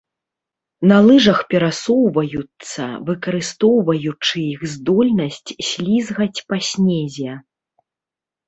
На 0.91 0.95
лыжах 1.07 1.39
перасоўваюцца, 1.51 2.83
выкарыстоўваючы 3.09 4.37
іх 4.53 4.61
здольнасць 4.73 5.49
слізгаць 5.69 6.43
па 6.49 6.57
снезе. 6.73 7.31